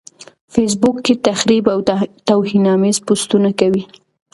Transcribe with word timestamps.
فېس 0.53 0.73
بوک 0.81 0.95
کې 1.05 1.13
تخريب 1.27 1.65
او 1.73 1.79
توهيناميز 2.27 2.97
پوسټونه 3.07 3.49
کوي. 3.59 3.83